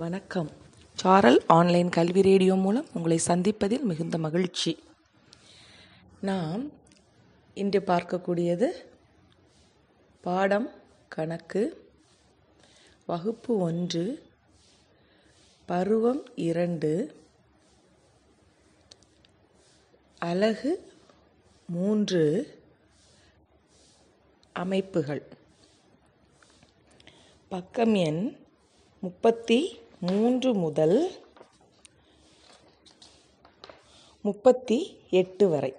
வணக்கம். 0.00 0.50
சாரல் 0.94 1.44
ஆன்லைன் 1.46 1.88
கல்வி 1.88 2.22
ரேடியோ 2.22 2.54
மூலம் 2.54 2.86
உங்களை 2.94 3.20
சந்திப்பதில் 3.26 3.82
மிகுந்த 3.82 4.18
மகிழ்ச்சி. 4.18 4.78
நாம் 6.20 6.70
இன்று 7.54 7.80
பார்க்கக்கூடியது 7.80 8.68
பாடம் 10.20 10.68
கணக்கு 11.08 11.62
வகுப்பு 13.06 13.56
ஒன்று 13.58 14.04
பருவம் 15.66 16.22
இரண்டு 16.34 16.92
அலகு 20.18 20.92
மூன்று 21.66 22.24
அமைப்புகள். 24.52 25.24
பக்கம் 27.48 27.94
எண் 27.94 28.36
முப்பத்தி 29.00 29.60
மூன்று 30.00 30.54
முதல் 30.54 31.22
முப்பத்தி 34.22 35.00
எட்டு 35.10 35.48
வரை. 35.48 35.74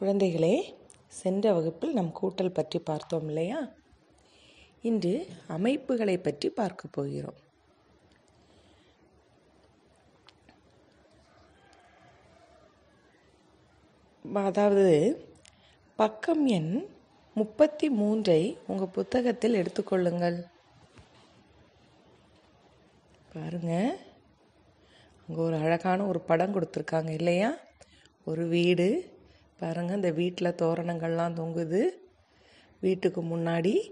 குழந்தைகளே 0.00 0.74
சென்ற 1.08 1.52
வகுப்பில் 1.52 1.92
நம் 1.92 2.12
கூட்டல் 2.22 2.52
பற்றி 2.52 2.78
பார்த்தோம் 2.78 3.26
இல்லையா? 3.26 3.68
இன்று 4.82 5.26
அமைப்புகளை 5.46 6.18
பற்றி 6.18 6.50
பார்க்க 6.50 6.88
போகிறோம். 6.88 7.40
அதாவது 14.24 14.88
பக்கம் 15.96 16.46
எண் 16.46 16.88
முப்பத்தி 17.34 17.90
மூன்றை 17.90 18.58
உங்கள் 18.66 18.92
புத்தகத்தில் 18.92 19.54
எடுத்துக்கொள்ளுங்கள் 19.54 20.52
பாருங்க. 23.34 23.96
அங்கே 25.28 25.40
ஒரு 25.40 25.56
அழகான 25.56 26.06
ஒரு 26.06 26.20
படம் 26.20 26.54
கொடுத்துருக்காங்க 26.54 27.10
இல்லையா? 27.10 27.56
ஒரு 28.24 28.46
வீடு. 28.46 29.12
பாருங்க 29.58 29.94
இந்த 29.94 30.10
வீட்டில் 30.10 30.56
தோரணங்கள்லாம் 30.62 31.36
தொங்குது. 31.40 31.88
வீட்டுக்கு 32.80 33.22
முன்னாடி 33.22 33.90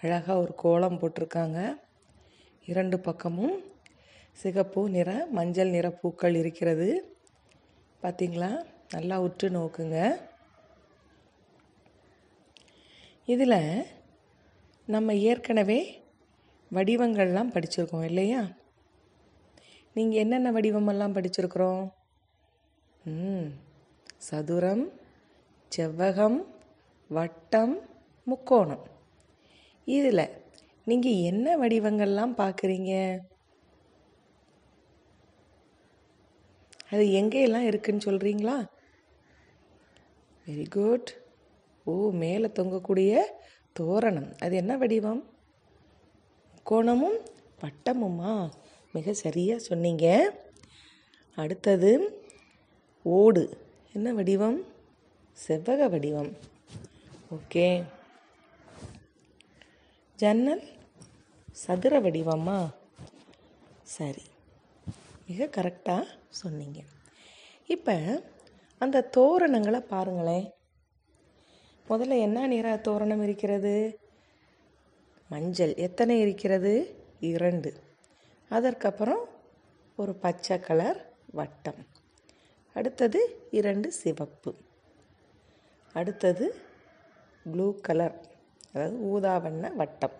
அழகாக 0.00 0.40
ஒரு 0.40 0.54
கோலம் 0.54 0.98
போட்டிருக்காங்க. 0.98 1.76
இரண்டு 2.66 3.00
பக்கமும் 3.00 3.56
சிகப்பு 4.32 4.88
நிற 4.88 5.26
மஞ்சள் 5.30 5.68
நிற 5.68 5.90
பூக்கள் 5.90 6.34
இருக்கிறது. 6.34 7.16
பார்த்தீங்களா 8.02 8.64
நல்லா 8.90 9.20
உற்று 9.20 9.50
நோக்குங்க. 9.50 10.20
இதில் 13.26 13.86
நம்ம 14.86 15.14
ஏற்கனவே 15.14 16.02
வடிவங்கள்லாம் 16.72 17.54
படிச்சிருக்கோம் 17.54 18.04
இல்லையா? 18.04 18.42
நீங்கள் 19.96 20.18
என்னென்ன 20.18 20.52
வடிவமெல்லாம் 20.52 21.14
படிச்சிருக்கிறோம்? 21.16 21.84
ம் 23.04 23.48
சதுரம் 24.28 24.84
செவ்வகம் 25.72 26.38
வட்டம் 27.10 27.74
முக்கோணம். 28.26 28.84
இதில் 29.84 30.32
நீங்கள் 30.90 31.20
என்ன 31.30 31.56
வடிவங்கள்லாம் 31.58 32.34
பார்க்குறீங்க 32.42 32.92
அது 36.92 37.04
எங்கேயெல்லாம் 37.20 37.68
இருக்குன்னு 37.68 38.06
சொல்கிறீங்களா 38.06 38.56
வெரி 40.46 40.66
குட் 40.68 41.10
ஓ 41.86 41.94
மேலே 42.22 42.48
தொங்கக்கூடிய 42.58 43.12
தோரணம். 43.78 44.28
அது 44.40 44.54
என்ன 44.56 44.76
வடிவம்? 44.76 45.22
கோணமும் 46.70 47.18
வட்டமுமா? 47.62 48.34
மிக 48.94 49.12
சரியாக 49.12 49.60
சொன்னீங்க. 49.60 50.34
அடுத்தது 51.36 52.22
ஓடு. 53.02 53.58
என்ன 53.92 54.12
வடிவம்? 54.12 54.64
செவ்வக 55.48 55.90
வடிவம். 55.90 56.36
ஓகே. 57.30 57.84
ஜன்னல் 60.16 60.62
சதுர 61.52 62.00
வடிவமா? 62.00 62.70
சரி. 63.82 64.22
மிக 65.28 65.44
கரெக்டாக 65.44 66.06
சொன்னீங்க. 66.28 66.80
இப்போ 67.66 68.22
அந்த 68.78 69.00
தோரணங்களை 69.00 69.80
பாருங்களேன். 69.80 70.50
முதல்ல 71.88 72.20
என்ன 72.20 72.46
நிற 72.46 72.76
தோரணம் 72.76 73.22
இருக்கிறது? 73.22 73.98
மஞ்சள். 75.28 75.74
எத்தனை 75.74 76.20
இருக்கிறது? 76.20 77.02
இரண்டு. 77.20 77.83
அதற்கப்புறம் 78.56 79.22
ஒரு 79.96 80.12
பச்சை 80.14 80.56
கலர் 80.60 80.98
வட்டம். 81.32 81.80
அடுத்தது 82.74 83.20
இரண்டு 83.50 83.92
சிவப்பு. 83.92 84.52
அடுத்தது 85.92 86.46
ப்ளூ 87.52 87.66
கலர் 87.80 88.16
அதாவது 88.72 88.96
ஊதா 88.98 89.38
வண்ண 89.38 89.68
வட்டம். 89.68 90.16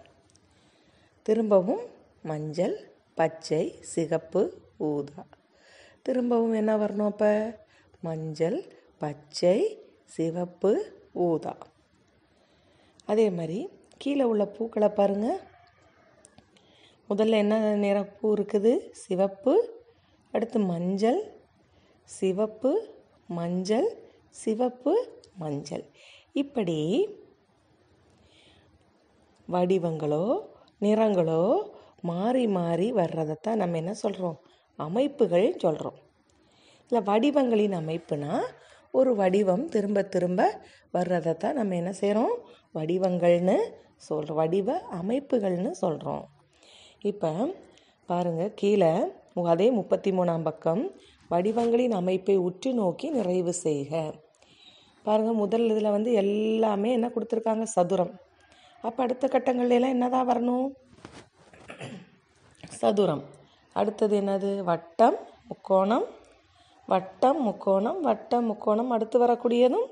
திரும்பவும் 1.22 1.84
மஞ்சள் 2.22 2.76
பச்சை 3.14 3.62
சிகப்பு 3.80 4.42
ஊதா. 4.78 5.24
திரும்பவும் 6.02 6.52
என்ன 6.52 6.76
வரணும் 6.76 7.04
அப்போ? 7.04 7.32
மஞ்சள் 8.00 8.58
பச்சை 8.98 9.56
சிவப்பு 10.04 10.72
ஊதா. 11.12 11.56
அதே 13.04 13.30
மாதிரி 13.30 13.68
கீழே 13.98 14.22
உள்ள 14.22 14.44
பூக்களை 14.46 14.88
பாருங்கள் 14.88 15.40
முதல்ல 17.10 17.38
என்ன 17.38 17.54
நிற 17.74 17.98
பூ 18.16 18.26
இருக்குது? 18.36 18.72
சிவப்பு. 18.94 19.54
அடுத்து 20.34 20.58
மஞ்சள். 20.66 21.20
சிவப்பு 22.08 22.72
மஞ்சள். 23.28 23.88
சிவப்பு 24.34 24.92
மஞ்சள். 25.38 25.84
இப்படி 26.32 26.78
வடிவங்களோ 29.48 30.24
நிறங்களோ 30.80 31.42
மாறி 32.02 32.44
மாறி 32.48 32.88
வர்றதைத்தான் 32.92 33.56
நம்ம 33.56 33.76
என்ன 33.76 33.92
சொல்கிறோம் 33.94 34.38
அமைப்புகள் 34.78 35.46
சொல்கிறோம் 35.58 35.98
இல்லை 36.90 37.02
வடிவங்களின் 37.02 37.76
அமைப்புனா 37.80 38.32
ஒரு 38.94 39.10
வடிவம் 39.14 39.64
திரும்ப 39.68 40.02
திரும்ப 40.04 40.40
வர்றதை 40.90 41.32
தான் 41.34 41.54
நம்ம 41.54 41.74
என்ன 41.74 41.92
செய்கிறோம் 41.92 42.34
வடிவங்கள்னு 42.74 43.56
சொல்கிறோம் 43.96 44.38
வடிவ 44.38 44.76
அமைப்புகள்னு 45.00 45.72
சொல்கிறோம் 45.76 46.24
இப்போ 47.10 47.30
பாருங்கள் 48.08 48.54
கீழே 48.54 48.92
அதே 49.52 49.66
முப்பத்தி 49.70 50.10
மூணாம் 50.10 50.42
பக்கம் 50.42 50.82
வடிவங்களின் 51.30 51.94
அமைப்பை 51.98 52.36
உற்று 52.36 52.70
நோக்கி 52.74 53.06
நிறைவு 53.10 53.52
செய்க. 53.52 53.92
பாருங்கள் 55.02 55.38
முதல் 55.42 55.64
இதில் 55.70 55.94
வந்து 55.96 56.10
எல்லாமே 56.12 56.90
என்ன 56.92 57.06
கொடுத்துருக்காங்க? 57.08 57.62
சதுரம். 57.62 58.12
அப்போ 58.82 59.02
அடுத்த 59.02 59.28
கட்டங்கள்லாம் 59.34 59.94
என்னதான் 59.96 60.28
வரணும்? 60.30 60.66
சதுரம். 62.80 63.24
அடுத்தது 63.72 64.14
என்னது? 64.20 64.50
வட்டம் 64.70 65.18
முக்கோணம் 65.48 66.06
வட்டம் 66.88 67.40
முக்கோணம் 67.42 68.00
வட்டம் 68.00 68.48
முக்கோணம். 68.50 68.90
அடுத்து 68.90 69.18
வரக்கூடியதும் 69.26 69.88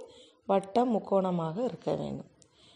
வட்டம் 0.46 0.92
முக்கோணமாக 0.96 1.56
இருக்க 1.64 1.90
வேண்டும். 1.94 2.30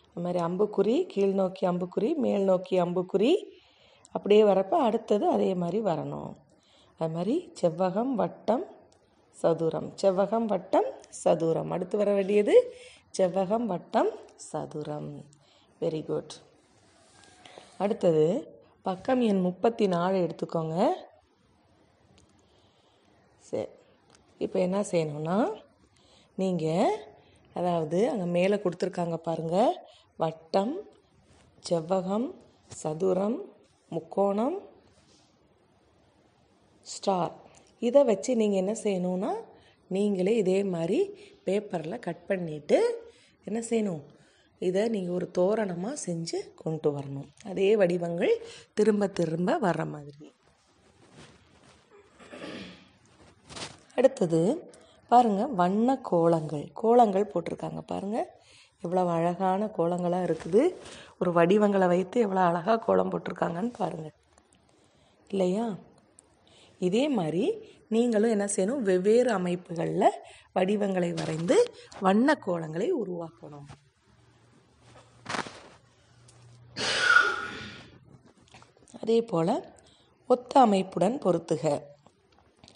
அது 0.09 0.23
மாதிரி 0.25 0.41
அம்புக்குறி 0.49 0.97
கீழ் 1.13 1.39
நோக்கி 1.43 1.65
அம்புக்குறி 1.67 2.11
மேல் 2.25 2.43
நோக்கி 2.43 2.77
அம்புக்குறி 2.81 3.33
அப்படியே 4.17 4.43
வரப்போ 4.51 4.77
அடுத்தது 4.89 5.25
அதே 5.37 5.51
மாதிரி 5.63 5.79
வரணும். 5.91 6.33
அது 7.01 7.13
மாதிரி 7.17 7.37
செவ்வகம் 7.61 8.13
வட்டம் 8.23 8.65
சதுரம். 9.37 9.89
செவ்வகம் 10.03 10.47
வட்டம் 10.53 10.89
சதுரம். 11.23 11.73
அடுத்து 11.77 11.97
வர 12.03 12.11
வேண்டியது 12.19 12.55
செவ்வகம் 13.19 13.67
வட்டம் 13.73 14.13
சதுரம். 14.51 15.11
வெரி 15.81 16.03
குட் 16.11 16.35
அடுத்தது 17.85 18.27
பக்கம் 18.89 19.23
எண் 19.29 19.43
முப்பத்தி 19.47 19.87
நாலு 19.95 20.17
எடுத்துக்கோங்க. 20.27 20.77
சரி 23.49 23.69
இப்போ 24.45 24.59
என்ன 24.67 24.79
செய்யணும்னா 24.91 25.37
நீங்கள் 26.41 26.97
அதாவது 27.59 27.99
அங்கே 28.13 28.27
மேலே 28.37 28.57
கொடுத்துருக்காங்க 28.63 29.17
பாருங்கள் 29.29 29.77
வட்டம் 30.23 30.75
செவ்வகம் 31.69 32.27
சதுரம் 32.81 33.39
முக்கோணம் 33.95 34.57
ஸ்டார். 36.93 37.35
இதை 37.79 38.01
வச்சு 38.11 38.31
நீங்கள் 38.41 38.63
என்ன 38.63 38.75
செய்யணும்னா 38.85 39.33
நீங்களே 39.95 40.33
இதே 40.43 40.59
மாதிரி 40.75 41.01
பேப்பரில் 41.47 42.05
கட் 42.07 42.25
பண்ணிவிட்டு 42.29 42.79
என்ன 43.45 43.59
செய்யணும்? 43.71 44.05
இதை 44.59 44.83
நீங்கள் 44.95 45.15
ஒரு 45.15 45.27
தோரணமாக 45.39 46.01
செஞ்சு 46.07 46.39
கொண்டு 46.63 46.91
வரணும். 46.97 47.29
அதே 47.51 47.69
வடிவங்கள் 47.81 48.35
திரும்ப 48.79 49.09
திரும்ப 49.19 49.59
வர்ற 49.67 49.85
மாதிரி. 49.95 50.27
அடுத்தது 53.99 54.41
பாருங்கள் 55.11 55.55
வண்ண 55.61 55.99
கோலங்கள். 56.11 56.67
கோலங்கள் 56.83 57.31
போட்டிருக்காங்க 57.33 57.83
பாருங்கள் 57.93 58.31
எவ்வளோ 58.87 59.05
அழகான 59.17 59.71
கோலங்களாக 59.79 60.27
இருக்குது. 60.29 60.63
ஒரு 61.21 61.31
வடிவங்களை 61.39 61.87
வைத்து 61.95 62.17
எவ்வளோ 62.27 62.43
அழகாக 62.51 62.83
கோலம் 62.87 63.13
போட்டிருக்காங்கன்னு 63.13 63.73
பாருங்கள் 63.81 64.17
இல்லையா? 65.33 65.67
இதே 66.89 67.05
மாதிரி 67.19 67.45
நீங்களும் 67.95 68.33
என்ன 68.35 68.47
செய்யணும்? 68.57 68.85
வெவ்வேறு 68.89 69.31
அமைப்புகளில் 69.39 70.21
வடிவங்களை 70.57 71.11
வரைந்து 71.21 71.57
வண்ண 72.07 72.39
கோலங்களை 72.47 72.89
உருவாக்கணும். 73.03 73.67
அதே 79.03 79.19
போல் 79.31 79.55
ஒத்த 80.35 80.53
அமைப்புடன் 80.67 81.17
பொருத்துக. 81.25 81.65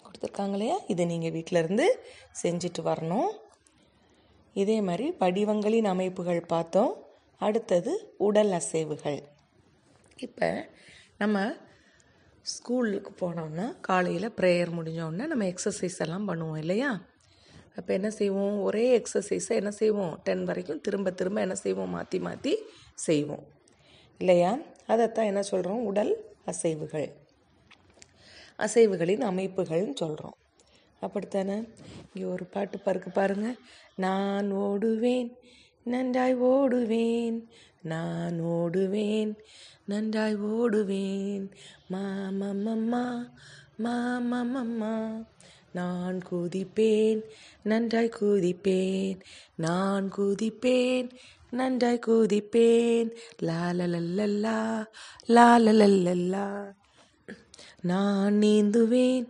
கொடுத்துருக்காங்க 0.03 0.55
இல்லையா? 0.57 0.77
இதை 0.93 1.05
நீங்கள் 1.11 1.33
வீட்டிலருந்து 1.35 1.87
செஞ்சுட்டு 2.41 2.81
வரணும். 2.89 3.31
இதே 4.53 4.81
மாதிரி 4.81 5.11
வடிவங்களின் 5.19 5.85
அமைப்புகள் 5.85 6.41
பார்த்தோம். 6.45 6.93
அடுத்தது 7.37 8.13
உடல் 8.17 8.51
அசைவுகள். 8.51 9.21
இப்போ 10.15 10.69
நம்ம 11.17 11.55
ஸ்கூலுக்கு 12.41 13.11
போனோம்னா 13.21 13.75
காலையில் 13.81 14.29
ப்ரேயர் 14.29 14.71
முடிஞ்சோடனே 14.77 15.25
நம்ம 15.27 15.45
எக்ஸசைஸ் 15.45 15.97
எல்லாம் 15.97 16.27
பண்ணுவோம் 16.27 16.57
இல்லையா? 16.57 16.91
அப்போ 17.75 17.93
என்ன 17.93 18.09
செய்வோம்? 18.09 18.61
ஒரே 18.61 18.85
எக்ஸசைஸை 18.97 19.49
என்ன 19.49 19.71
செய்வோம்? 19.71 20.19
டென் 20.23 20.43
வரைக்கும் 20.43 20.81
திரும்ப 20.81 21.11
திரும்ப 21.11 21.41
என்ன 21.41 21.55
செய்வோம்? 21.55 21.89
மாற்றி 21.89 22.19
மாற்றி 22.19 22.53
செய்வோம். 22.93 23.45
இல்லையா? 24.17 24.57
அதைத்தான் 24.87 25.25
என்ன 25.25 25.41
சொல்கிறோம் 25.41 25.83
உடல் 25.83 26.13
அசைவுகள். 26.45 27.09
அசைவுகளின் 28.59 29.23
அமைப்புகள்னு 29.31 29.95
சொல்கிறோம் 29.95 30.35
அப்படித்தானே? 31.01 31.57
இங்கே 32.13 32.27
ஒரு 32.27 32.45
பாட்டு 32.45 32.77
பருக்கு 32.79 33.09
பாருங்க. 33.09 33.49
நான் 33.95 34.49
ஓடுவேன் 34.65 35.29
நன்றாய் 35.85 36.35
ஓடுவேன் 36.53 37.37
நான் 37.91 38.37
ஓடுவேன் 38.57 39.31
நன்றாய் 39.85 40.37
ஓடுவேன். 40.37 41.45
மாமம்மம்மா 41.93 43.05
மாமம்மம்மா 43.85 44.95
நான் 45.77 46.17
குதிப்பேன் 46.29 47.21
நன்றாய் 47.63 48.15
குதிப்பேன் 48.19 49.19
நான் 49.55 50.07
குதிப்பேன் 50.17 51.09
நன்றாய் 51.51 52.05
குதிப்பேன். 52.07 53.09
லாலலல்லா 53.47 54.59
லாலலல்லா 55.35 56.45
நான் 57.89 58.33
நீந்துவேன் 58.41 59.25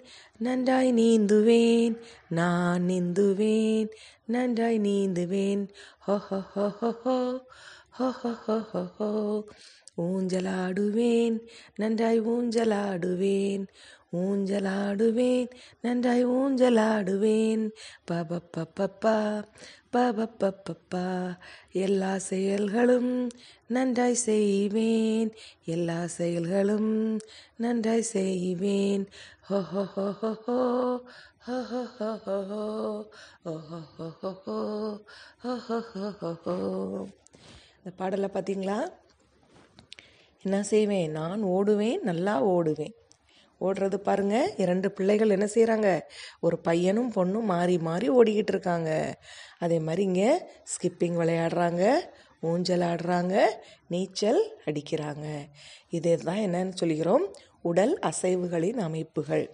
நன்றாய் 0.46 0.92
நீந்துவேன் 0.94 1.96
நான் 2.30 2.84
நீந்துவேன் 2.88 3.90
நன்றாய் 4.26 4.80
நீந்துவேன். 4.80 5.64
ஹோ 6.06 6.16
ஹோ 6.18 6.40
ஹோ 6.54 6.66
ஹோ 6.80 6.92
ஹோ 7.04 7.18
ஹோ 7.98 8.10
ஹோ 8.12 8.32
ஹோ 8.46 8.58
ஹோ 8.72 8.84
ஹோ. 8.98 9.10
ஊஞ்சலாடுவேன் 9.98 11.36
நன்றாய் 11.76 12.22
ஊஞ்சலாடுவேன். 12.22 13.64
ஊஞ்சலாடுவேன் 14.18 15.50
நன்றாய் 15.82 16.26
ஊஞ்சலாடுவேன். 16.28 17.64
பபப்பப்பப்பா 18.12 19.18
பபப்பப்பப்பா 19.94 21.08
எல்லா 21.86 22.18
செயல்களும் 22.18 23.14
நன்றாய் 23.68 24.22
செய்வேன். 24.30 25.30
எல்லா 25.66 26.08
செயல்களும் 26.08 27.20
நன்றாய் 27.58 28.10
செய்வேன். 28.18 29.04
ஹோ 29.52 29.60
ஹோ 29.72 29.84
ஹோ 29.94 30.06
ஹோ 30.22 30.32
ஹோ 31.46 31.58
ஹோ 31.70 31.80
ஹோ 31.98 32.10
ஹோ 32.26 32.36
ஹோ 32.50 32.60
ஹோ 34.22 34.28
ஹோ 34.44 34.56
ஹோ 35.42 35.56
ஹோ 35.68 35.78
ஹோ 35.92 36.10
ஹோ 36.20 36.30
ஹோ 36.44 36.54
இந்த 37.80 37.92
பாடலை 37.98 38.30
பார்த்தீங்களா 38.34 38.78
என்ன 40.46 40.64
செய்வேன்? 40.64 41.12
நான் 41.12 41.44
ஓடுவேன் 41.56 42.00
நல்லா 42.10 42.36
ஓடுவேன். 42.46 42.96
ஓடுறது 43.62 43.98
பாருங்க 44.08 44.54
இரண்டு 44.58 44.92
பிள்ளைகள் 44.92 45.30
என்ன 45.30 45.50
செய்கிறாங்க 45.56 45.90
ஒரு 46.40 46.60
பையனும் 46.60 47.12
பொண்ணும் 47.16 47.52
மாறி 47.54 47.78
மாறி 47.90 48.10
ஓடிக்கிட்டு 48.10 48.56
இருக்காங்க. 48.56 48.92
அதே 49.60 49.80
மாதிரி 49.80 50.04
இங்கே 50.04 50.32
ஸ்கிப்பிங் 50.74 51.20
விளையாடுறாங்க 51.22 51.84
ஊஞ்சல் 52.50 52.86
ஆடுறாங்க 52.92 53.36
நீச்சல் 53.88 54.42
அடிக்கிறாங்க. 54.66 55.28
இதுதான் 55.90 56.44
என்னன்னு 56.48 56.76
சொல்கிறோம் 56.76 57.26
உடல் 57.62 58.00
அசைவுகளின் 58.10 58.80
அமைப்புகள். 58.88 59.46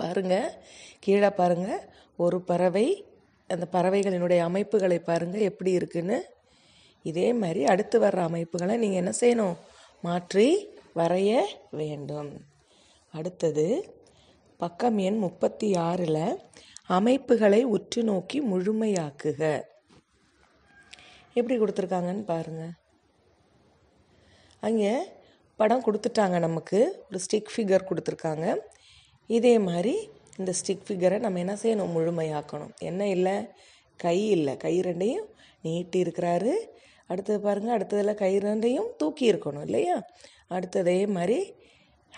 பாருங்க 0.00 0.34
கீழே 1.00 1.30
பாருங்க 1.30 1.70
ஒரு 2.16 2.40
பறவை 2.40 2.86
அந்த 3.48 3.66
பறவைகளினுடைய 3.72 4.40
அமைப்புகளை 4.48 4.98
பாருங்க 4.98 5.38
எப்படி 5.50 5.70
இருக்குன்னு. 5.72 6.18
இதே 7.02 7.32
மாதிரி 7.32 7.64
அடுத்து 7.64 7.96
வர்ற 8.00 8.20
அமைப்புகளை 8.28 8.74
நீங்கள் 8.76 9.00
என்ன 9.02 9.12
செய்யணும்? 9.20 9.56
மாற்றி 10.00 10.48
வரைய 10.98 11.40
வேண்டும். 11.70 12.30
அடுத்தது 13.14 13.66
பக்கம் 14.56 14.98
எண் 14.98 15.18
முப்பத்தி 15.18 15.68
ஆறில் 15.74 16.22
அமைப்புகளை 16.98 17.60
உற்று 17.74 18.00
நோக்கி 18.02 18.38
முழுமையாக்குக. 18.42 19.42
எப்படி 21.38 21.56
கொடுத்துருக்காங்கன்னு 21.58 22.24
பாருங்க. 22.24 22.64
அங்கே 24.60 24.92
படம் 25.60 25.84
கொடுத்துட்டாங்க 25.84 26.38
நமக்கு. 26.38 26.78
ஒரு 27.08 27.18
ஸ்டிக் 27.24 27.50
ஃபிகர் 27.54 27.88
கொடுத்துருக்காங்க. 27.88 28.56
இதே 29.26 29.58
மாதிரி 29.58 29.94
இந்த 30.36 30.52
ஸ்டிக் 30.60 30.84
ஃபிகரை 30.88 31.18
நம்ம 31.24 31.38
என்ன 31.38 31.54
செய்யணும்? 31.62 31.92
முழுமையாக்கணும். 31.96 32.72
என்ன 32.78 33.08
இல்லை? 33.08 33.36
கை 33.96 34.18
இல்லை. 34.28 34.56
கை 34.56 34.80
ரெண்டையும் 34.80 35.26
நீட்டி 35.62 36.02
இருக்கிறாரு. 36.02 36.52
அடுத்தது 37.06 37.40
பாருங்கள் 37.40 37.74
அடுத்ததில் 37.78 38.14
கை 38.14 38.32
ரெண்டையும் 38.38 38.88
தூக்கி 38.96 39.32
இருக்கணும் 39.32 39.64
இல்லையா? 39.64 39.96
அடுத்ததே 40.50 40.96
மாதிரி 41.16 41.38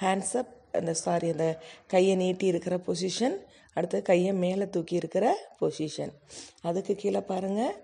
ஹேண்ட்ஸப் 0.01 0.53
அந்த 0.73 0.93
சாரி 1.05 1.31
அந்த 1.31 1.47
கையை 1.87 2.15
நீட்டி 2.17 2.47
இருக்கிற 2.47 2.77
பொசிஷன் 2.87 3.37
அடுத்தது 3.75 4.03
கையை 4.03 4.33
மேலே 4.45 4.67
தூக்கி 4.69 4.95
இருக்கிற 4.95 5.27
பொசிஷன் 5.61 6.13
அதுக்கு 6.63 6.95
கீழே 6.95 7.21
பாருங்கள் 7.21 7.75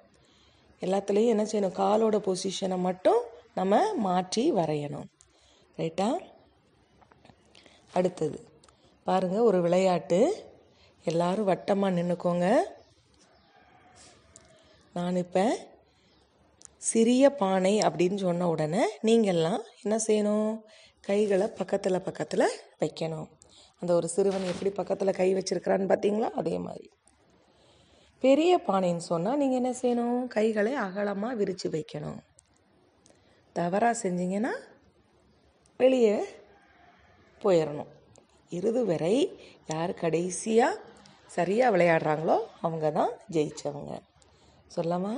எல்லாத்துலேயும் 0.80 1.32
என்ன 1.34 1.44
செய்யணும்? 1.52 1.78
காலோட 1.84 2.16
பொசிஷனை 2.28 2.78
மட்டும் 2.88 3.22
நம்ம 3.54 3.94
மாற்றி 3.94 4.52
வரையணும். 4.52 5.08
ரைட்டா 5.78 6.08
அடுத்தது. 7.92 8.38
பாருங்கள் 9.04 9.46
ஒரு 9.48 9.60
விளையாட்டு. 9.60 10.20
எல்லாரும் 11.04 11.48
வட்டமாக 11.48 11.96
நின்றுக்கோங்க 11.98 12.46
நான் 14.92 15.16
இப்போ 15.16 15.44
சிறிய 16.76 17.30
பானை 17.30 17.78
அப்படின்னு 17.78 18.16
சொன்ன 18.16 18.48
உடனே 18.48 18.84
நீங்கள்லாம் 19.02 19.62
என்ன 19.82 19.96
செய்யணும்? 20.06 20.60
கைகளை 21.00 21.46
பக்கத்தில் 21.48 22.00
பக்கத்தில் 22.00 22.46
வைக்கணும். 22.80 23.28
அந்த 23.80 23.94
ஒரு 23.94 24.08
சிறுவன் 24.08 24.44
எப்படி 24.44 24.70
பக்கத்தில் 24.70 25.18
கை 25.20 25.34
வச்சிருக்கிறான்னு 25.34 25.90
பார்த்தீங்களா 25.92 26.30
அதே 26.30 26.58
மாதிரி. 26.58 26.88
பெரிய 28.18 28.52
பானைன்னு 28.66 29.04
சொன்னால் 29.12 29.36
நீங்கள் 29.36 29.60
என்ன 29.60 29.72
செய்யணும்? 29.82 30.26
கைகளை 30.26 30.74
அகலமாக 30.74 31.34
விரித்து 31.34 31.70
வைக்கணும். 31.70 32.18
தவறாக 33.52 34.08
செஞ்சீங்கன்னா 34.08 34.52
வெளியே 35.80 36.14
போயிடணும் 37.40 37.90
இறுதி 38.52 38.82
வரை 38.90 39.16
யார் 39.72 39.92
கடைசியாக 40.00 40.80
சரியாக 41.36 41.72
விளையாடுறாங்களோ 41.74 42.36
அவங்க 42.64 42.86
தான் 42.96 43.12
ஜெயித்தவங்க 43.34 43.94
சொல்லமா? 44.74 45.12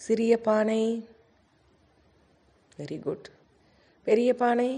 சிறிய 0.00 0.32
பானை. 0.46 0.82
வெரி 2.78 2.98
குட் 3.06 3.28
பெரிய 4.06 4.30
பானை. 4.42 4.70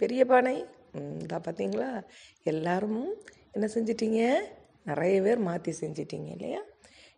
பெரிய 0.00 0.22
பானை. 0.32 0.56
தான் 1.32 1.44
பார்த்தீங்களா 1.46 1.90
எல்லாரும் 2.52 3.06
என்ன 3.54 3.66
செஞ்சிட்டிங்க? 3.76 4.22
நிறைய 4.90 5.16
பேர் 5.22 5.46
மாற்றி 5.50 5.72
செஞ்சிட்டிங்க 5.82 6.30
இல்லையா? 6.36 6.62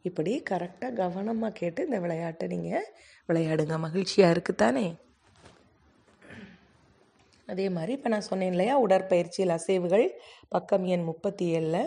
இப்படி 0.08 0.32
கரெக்டாக 0.50 0.96
கவனமாக 1.02 1.58
கேட்டு 1.60 1.86
இந்த 1.88 1.98
விளையாட்டை 2.06 2.46
நீங்கள் 2.54 2.86
விளையாடுங்க. 3.28 3.76
மகிழ்ச்சியாக 3.88 4.34
இருக்குது 4.36 4.62
தானே 4.64 4.86
அதே 7.46 7.66
மாதிரி 7.74 7.92
இப்போ 7.96 8.08
நான் 8.12 8.28
சொன்னேன் 8.28 8.52
இல்லையா? 8.54 8.74
உடற்பயிற்சியில் 8.84 9.54
அசைவுகள் 9.56 10.06
பக்கம் 10.54 10.84
எண் 10.94 11.04
முப்பத்தி 11.10 11.44
ஏழில். 11.56 11.82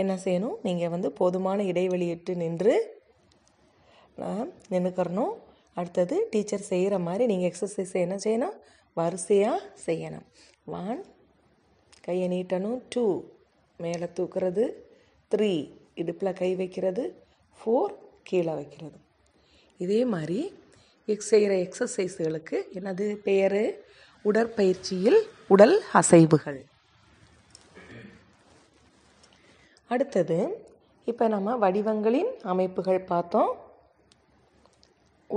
என்ன 0.00 0.12
செய்யணும்? 0.24 0.56
நீங்கள் 0.62 0.92
வந்து 0.94 1.08
போதுமான 1.20 1.62
இடைவெளியிட்டு 1.62 2.34
நின்று 2.42 2.74
நின்றுக்கிறணும் 4.72 5.34
அடுத்தது 5.78 6.16
டீச்சர் 6.30 6.68
செய்கிற 6.70 6.94
மாதிரி 7.06 7.24
நீங்கள் 7.30 7.50
எக்ஸசைஸ் 7.50 7.94
என்ன 8.04 8.16
செய்யணும்? 8.24 8.56
வரிசையாக 8.94 9.60
செய்யணும். 9.86 10.26
ஒன் 10.80 11.00
கையை 12.06 12.26
நீட்டணும். 12.34 12.78
டூ 12.88 13.04
மேலே 13.84 14.08
தூக்குறது. 14.18 14.64
த்ரீ 15.32 15.52
இடுப்பில் 16.00 16.38
கை 16.40 16.50
வைக்கிறது. 16.60 17.04
ஃபோர் 17.58 17.94
கீழே 18.28 18.52
வைக்கிறது. 18.58 18.98
இதே 19.84 20.00
மாதிரி 20.14 20.40
எக்ஸ் 21.12 21.30
செய்கிற 21.32 21.52
எக்ஸசைஸ்களுக்கு 21.64 22.58
என்னது 22.78 23.06
பெயர் 23.28 23.62
உடற்பயிற்சியில் 24.28 25.20
உடல் 25.52 25.76
அசைவுகள். 26.00 26.60
அடுத்தது 29.94 30.38
இப்போ 31.10 31.24
நம்ம 31.34 31.56
வடிவங்களின் 31.64 32.30
அமைப்புகள் 32.52 33.00
பார்த்தோம். 33.12 33.52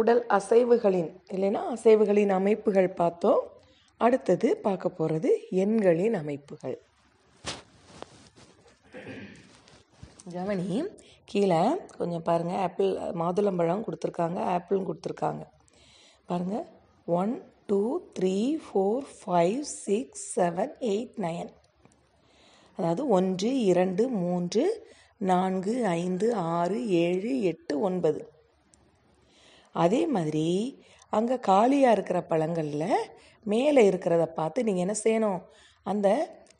உடல் 0.02 0.22
அசைவுகளின் 0.38 1.10
இல்லைன்னா 1.34 1.62
அசைவுகளின் 1.76 2.34
அமைப்புகள் 2.40 2.90
பார்த்தோம். 3.02 3.42
அடுத்தது 4.06 4.48
பார்க்க 4.68 4.90
போகிறது 4.90 5.30
எண்களின் 5.64 6.16
அமைப்புகள். 6.22 6.78
கவனி 10.36 10.70
கீழே 11.32 11.62
கொஞ்சம் 11.98 12.26
பாருங்கள் 12.30 12.62
ஆப்பிள் 12.66 12.90
மாதுளம்பழம் 13.22 13.86
கொடுத்துருக்காங்க 13.88 14.40
ஆப்பிளும் 14.56 14.88
கொடுத்துருக்காங்க. 14.90 15.44
பாருங்கள் 16.30 16.66
one 17.20 17.34
two 17.68 18.00
three 18.20 18.58
four 18.66 19.06
five 19.20 19.62
six 19.62 20.40
seven 20.40 20.74
eight 20.80 21.16
nine 21.16 21.54
அதாவது 22.78 23.08
ஒன்று 23.08 23.64
இரண்டு 23.64 24.08
மூன்று 24.08 24.64
நான்கு 25.18 25.86
ஐந்து 25.86 26.36
ஆறு 26.36 26.88
ஏழு 26.88 27.42
எட்டு 27.42 27.80
ஒன்பது. 27.80 28.22
அதே 29.72 30.08
மாதிரி 30.08 30.48
அங்கே 31.10 31.40
காலியாக 31.40 31.92
இருக்கிற 31.92 32.20
பழங்களில் 32.30 32.96
மேலே 33.44 33.90
இருக்கிறத 33.90 34.26
பார்த்து 34.26 34.64
நீங்கள் 34.64 34.86
என்ன 34.86 34.96
செய்யணும்? 35.04 35.42
அந்த 35.84 36.08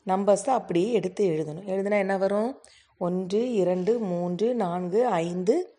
நம்பர்ஸை 0.06 0.50
அப்படியே 0.50 0.92
எடுத்து 0.92 1.30
எழுதணும். 1.30 1.68
எழுதுனா 1.68 1.98
என்ன 1.98 2.16
வரும்? 2.16 2.62
ஒன்று 2.98 3.52
இரண்டு 3.52 3.98
மூன்று 3.98 4.54
நான்கு 4.54 5.06
ஐந்து 5.06 5.76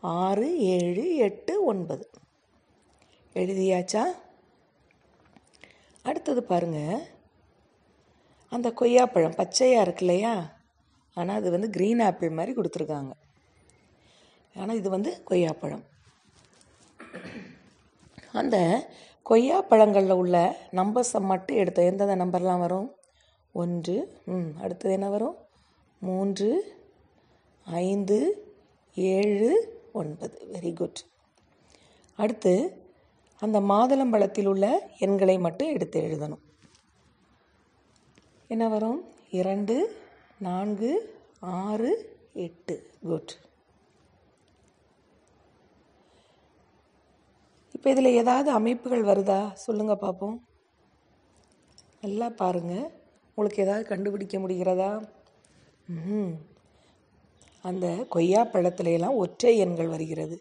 ஆறு 0.00 0.58
ஏழு 0.58 1.16
எட்டு 1.16 1.64
ஒன்பது. 1.64 2.10
எழுதியாச்சா? 3.34 4.04
அடுத்தது 6.26 6.50
பாருங்க. 6.52 6.78
அந்த 8.52 8.68
கொய்யாப்பழம் 8.80 9.36
பச்சையாக 9.40 9.84
இருக்கு 9.84 10.02
இல்லையா? 10.04 10.32
ஆனால் 11.16 11.36
அது 11.40 11.48
வந்து 11.54 11.68
க்ரீன் 11.76 12.00
ஆப்பிள் 12.06 12.32
மாதிரி 12.38 12.52
கொடுத்துருக்காங்க. 12.56 13.12
ஆனால் 14.60 14.78
இது 14.80 14.88
வந்து 14.94 15.10
கொய்யாப்பழம். 15.30 15.84
அந்த 18.40 18.56
கொய்யாப்பழங்களில் 19.30 20.18
உள்ள 20.22 20.38
நம்பர்ஸை 20.80 21.20
மட்டும் 21.32 21.60
எடுத்த 21.62 21.86
எந்தெந்த 21.90 22.16
நம்பர்லாம் 22.22 22.64
வரும்? 22.64 22.88
ஒன்று 23.62 23.96
ம் 24.24 24.50
அடுத்தது 24.64 24.96
என்ன 24.98 25.10
வரும்? 25.16 25.38
மூன்று 26.02 26.50
ஐந்து 27.84 28.18
ஏழு 28.96 29.52
ஒன்பது. 30.00 30.36
வெரி 30.56 30.74
குட் 30.82 31.02
அடுத்து 32.18 32.54
அந்த 33.42 33.58
மாதுளம்பழத்தில் 33.70 34.46
உள்ள 34.46 34.66
எண்களை 34.98 35.38
மட்டும் 35.46 35.72
எடுத்து 35.74 35.98
எழுதணும். 36.06 36.42
என்ன 38.52 38.64
வரும்? 38.68 39.00
இரண்டு 39.40 39.76
நான்கு 40.38 40.90
ஆறு 41.62 41.90
எட்டு. 42.46 42.76
குட் 43.08 43.32
இப்போ 47.74 47.88
இதில் 47.90 48.18
ஏதாவது 48.20 48.48
அமைப்புகள் 48.50 49.04
வருதா? 49.10 49.40
சொல்லுங்கள் 49.64 50.02
பார்ப்போம் 50.04 50.36
நல்லா 52.00 52.28
பாருங்கள் 52.40 52.86
உங்களுக்கு 53.38 53.62
ஏதாவது 53.66 53.84
கண்டுபிடிக்க 53.90 54.36
முடிகிறதா? 54.38 54.90
ம் 55.86 56.32
அந்த 57.64 57.86
கொய்யா 58.14 58.42
பழத்துலையெல்லாம் 58.46 59.20
ஒற்றை 59.22 59.52
எண்கள் 59.64 59.92
வருகிறது. 59.94 60.36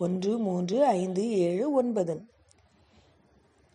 ஒன்று 0.00 0.32
மூன்று 0.46 0.76
ஐந்து 0.98 1.22
ஏழு 1.46 1.64
ஒன்பது 1.80 2.14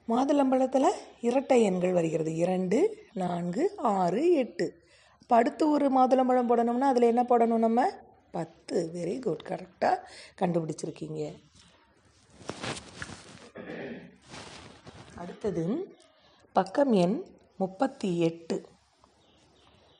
மாதுளம்பழத்தில் 0.08 0.90
இரட்டை 1.22 1.64
எண்கள் 1.64 1.94
வருகிறது. 1.94 2.36
இரண்டு 2.36 2.98
நான்கு 3.14 3.74
ஆறு 3.78 4.34
எட்டு. 4.34 4.84
இப்போ 5.22 5.36
அடுத்து 5.36 5.70
ஒரு 5.70 5.90
மாதுளம்பழம் 5.90 6.50
போடணும்னா 6.50 6.80
அதில் 6.80 7.02
என்ன 7.02 7.24
போடணும் 7.24 7.58
நம்ம? 7.58 7.94
பத்து. 8.32 8.92
வெரி 8.94 9.22
குட் 9.22 9.46
கரெக்டாக 9.48 9.98
கண்டுபிடிச்சிருக்கீங்க. 10.40 11.44
அடுத்தது 15.16 15.96
பக்கம் 16.54 16.92
எண் 16.92 17.24
முப்பத்தி 17.56 18.20
எட்டு. 18.20 18.66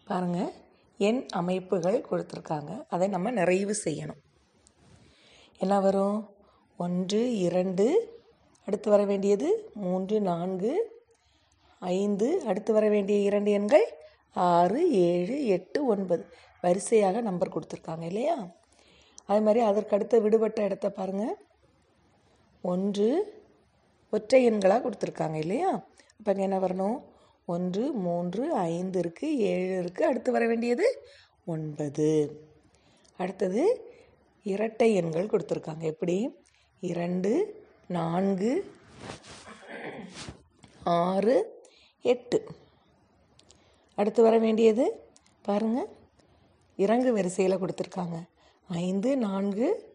பாருங்கள் 0.06 0.52
எண் 0.98 1.26
அமைப்புகள் 1.30 2.06
கொடுத்துருக்காங்க. 2.12 2.86
அதை 2.90 3.08
நம்ம 3.08 3.32
நிறைவு 3.32 3.76
செய்யணும். 3.86 4.24
என்ன 5.58 5.80
வரும்? 5.80 6.30
ஒன்று 6.78 7.38
இரண்டு 7.38 8.14
அடுத்து 8.68 8.90
வர 8.90 9.02
வேண்டியது 9.06 9.48
மூன்று 9.74 10.22
நான்கு 10.22 10.74
ஐந்து. 11.82 12.28
அடுத்து 12.46 12.72
வர 12.74 12.86
வேண்டிய 12.90 13.18
இரண்டு 13.20 13.52
எண்கள் 13.52 13.86
ஆறு 14.34 14.80
ஏழு 14.92 15.36
எட்டு 15.46 15.80
ஒன்பது. 15.86 16.24
வரிசையாக 16.64 17.22
நம்பர் 17.22 17.54
கொடுத்துருக்காங்க 17.56 18.06
இல்லையா? 18.12 18.38
அது 19.26 19.42
மாதிரி 19.42 19.62
அதற்கு 19.66 19.96
அடுத்த 19.96 20.16
விடுபட்ட 20.20 20.60
இடத்த 20.64 20.88
பாருங்கள் 20.90 21.36
ஒன்று 22.62 23.10
ஒற்றை 24.14 24.40
எண்களாக 24.50 24.82
கொடுத்துருக்காங்க 24.86 25.36
இல்லையா? 25.36 25.70
அப்போ 26.18 26.32
இங்கே 26.32 26.44
என்ன 26.44 26.60
வரணும்? 26.60 26.98
ஒன்று 27.46 27.84
மூன்று 28.06 28.44
ஐந்து 28.54 28.98
இருக்குது 29.02 29.38
ஏழு 29.52 29.74
இருக்குது 29.82 30.10
அடுத்து 30.10 30.30
வர 30.32 30.44
வேண்டியது 30.48 30.88
ஒன்பது. 31.46 32.10
அடுத்தது 33.20 33.64
இரட்டை 34.46 34.94
எண்கள் 34.94 35.32
கொடுத்துருக்காங்க 35.34 35.84
எப்படி? 35.94 36.18
இரண்டு 36.80 37.32
நான்கு 37.88 38.72
ஆறு 40.84 41.64
எட்டு. 42.02 42.48
அடுத்து 43.96 44.24
வர 44.24 44.38
வேண்டியது 44.38 45.10
பாருங்கள் 45.42 45.88
இறங்கு 46.76 47.14
வரிசையில் 47.14 47.58
கொடுத்துருக்காங்க. 47.58 48.24
ஐந்து 48.68 49.18
நான்கு 49.18 49.94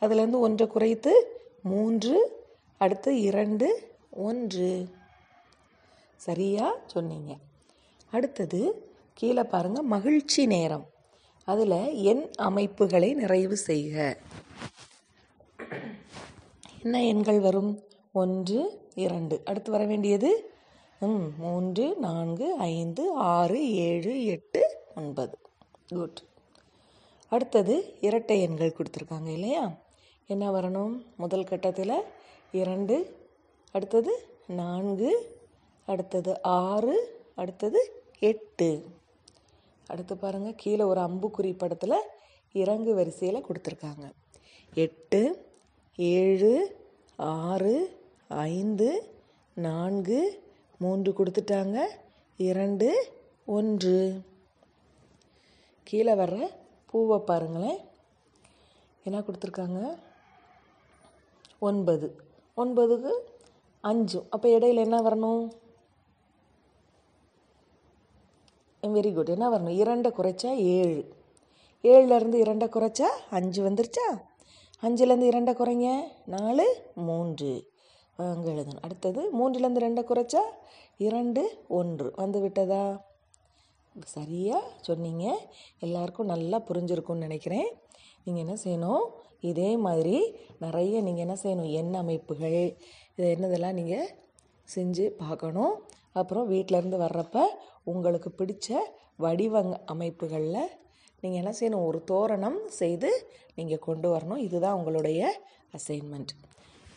அதுலேருந்து 0.00 0.38
ஒன்றை 0.38 0.68
குறைத்து 0.68 1.40
மூன்று 1.62 2.44
அடுத்து 2.78 3.20
இரண்டு 3.20 3.94
ஒன்று. 4.10 4.88
சரியாக 6.16 6.80
சொன்னீங்க. 6.86 7.36
அடுத்தது 8.10 8.90
கீழே 9.14 9.42
பாருங்கள் 9.42 9.84
மகிழ்ச்சி 9.84 10.46
நேரம். 10.46 10.86
அதில் 11.44 12.02
எண் 12.02 12.30
அமைப்புகளை 12.36 13.14
நிறைவு 13.14 13.56
செய்க. 13.56 14.18
என்ன 16.82 17.04
எண்கள் 17.04 17.40
வரும்? 17.40 17.82
ஒன்று 18.12 18.90
இரண்டு. 18.94 19.42
அடுத்து 19.44 19.70
வர 19.70 19.84
வேண்டியது? 19.84 20.50
ம் 21.00 21.28
மூன்று 21.38 21.96
நான்கு 21.96 22.54
ஐந்து 22.54 23.12
ஆறு 23.12 23.72
ஏழு 23.72 24.24
எட்டு 24.24 24.76
ஒன்பது. 24.96 25.38
குட் 25.88 26.22
அடுத்தது 27.28 27.94
இரட்டை 28.00 28.40
எண்கள் 28.40 28.76
கொடுத்துருக்காங்க 28.76 29.28
இல்லையா? 29.28 29.78
என்ன 30.26 30.50
வரணும்? 30.50 31.06
முதல் 31.16 31.44
கட்டத்தில் 31.44 32.02
இரண்டு 32.52 33.16
அடுத்தது 33.72 34.26
நான்கு 34.46 35.40
அடுத்தது 35.86 36.42
ஆறு 36.42 37.20
அடுத்தது 37.34 38.04
எட்டு. 38.18 38.84
அடுத்து 39.86 40.16
பாருங்கள் 40.16 40.54
கீழே 40.56 40.82
ஒரு 40.82 41.00
அம்புக்குறி 41.00 41.58
படத்தில் 41.58 42.02
இறங்கு 42.52 42.94
வரிசையில் 42.94 43.44
கொடுத்துருக்காங்க. 43.44 44.12
எட்டு 44.74 45.50
ஏழு 45.96 46.76
ஆறு 47.16 48.00
ஐந்து 48.28 49.14
நான்கு 49.54 50.42
மூன்று 50.78 51.12
கொடுத்துட்டாங்க. 51.12 51.86
இரண்டு 52.36 53.12
ஒன்று. 53.46 54.20
கீழே 55.82 56.12
வர்ற 56.12 56.48
பூவை 56.86 57.18
பாருங்களேன். 57.18 57.78
என்ன 59.04 59.18
கொடுத்துருக்காங்க? 59.18 59.98
ஒன்பது. 61.58 62.22
ஒன்பதுக்கு 62.56 63.10
அஞ்சு. 63.80 64.26
அப்போ 64.30 64.48
இடையில 64.48 64.74
என்ன 64.74 65.00
வரணும்? 65.00 65.52
வெரி 68.82 69.14
குட் 69.14 69.28
என்ன 69.28 69.48
வரணும்? 69.48 69.76
இரண்டை 69.76 70.12
குறைச்சா 70.12 70.54
ஏழு. 70.54 71.14
ஏழுலேருந்து 71.82 72.34
இரண்டை 72.34 72.68
குறைச்சா 72.68 73.06
அஞ்சு 73.30 73.70
வந்துருச்சா? 73.70 74.30
அஞ்சுலேருந்து 74.86 75.28
இரண்டை 75.30 75.52
குறைங்க. 75.56 75.88
நாலு 76.34 76.64
மூன்று. 77.08 77.50
அங்கே 78.16 78.48
எழுதணும். 78.52 78.82
அடுத்தது 78.86 79.20
மூன்றுலேருந்து 79.38 79.82
ரெண்டை 79.84 80.02
குறைச்சா 80.08 80.42
இரண்டு 81.06 81.42
ஒன்று. 81.78 82.08
வந்து 82.16 82.38
விட்டதா? 82.40 82.84
சரியாக 84.14 84.70
சொன்னீங்க. 84.88 85.24
எல்லாருக்கும் 85.86 86.30
நல்லா 86.32 86.58
புரிஞ்சிருக்கும்னு 86.68 87.26
நினைக்கிறேன். 87.26 87.68
நீங்கள் 88.24 88.44
என்ன 88.44 88.56
செய்யணும்? 88.64 89.04
இதே 89.50 89.70
மாதிரி 89.86 90.16
நிறைய 90.64 90.94
நீங்கள் 91.06 91.24
என்ன 91.26 91.36
செய்யணும்? 91.44 91.70
எண் 91.80 91.94
அமைப்புகள் 92.02 92.60
இது 93.16 93.28
என்னதெல்லாம் 93.36 93.78
நீங்கள் 93.80 94.10
செஞ்சு 94.74 95.06
பார்க்கணும். 95.22 95.74
அப்புறம் 96.20 96.50
வீட்டிலேருந்து 96.50 97.02
வர்றப்ப 97.06 97.44
உங்களுக்கு 97.92 98.32
பிடிச்ச 98.40 98.68
வடிவ 99.24 99.62
அமைப்புகளில் 99.94 100.64
நீங்கள் 101.22 101.40
என்ன 101.42 101.52
செய்யணும்? 101.60 101.86
ஒரு 101.86 101.98
தோரணம் 102.04 102.60
செய்து 102.80 103.10
நீங்கள் 103.54 103.84
கொண்டு 103.88 104.08
வரணும். 104.14 104.44
இதுதான் 104.46 104.78
உங்களுடைய 104.78 105.20
அசைன்மெண்ட் 105.78 106.32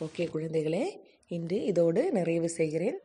ஓகே 0.05 0.23
குழந்தைகளே 0.33 0.85
இன்று 1.27 1.57
இதோடு 1.71 2.01
நிறைவு 2.11 2.49
செய்கிறேன். 2.59 2.97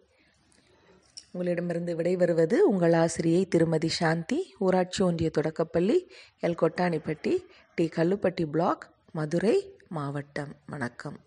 உங்களிடமிருந்து 1.33 1.93
விடைபெறுவது 1.97 2.57
உங்கள் 2.73 2.93
ஆசிரியை 2.93 3.43
திருமதி 3.55 3.91
சாந்தி 4.01 4.39
ஊராட்சி 4.59 5.01
ஒன்றிய 5.05 5.31
தொடக்கப்பள்ளி 5.31 5.99
L 6.47 6.61
Kottanipatti 6.63 7.35
T 7.75 7.87
Kallupatti 7.97 8.47
block 8.55 8.85
Madurai 9.13 9.57
மாவட்டம். 9.89 10.55
வணக்கம். 10.67 11.19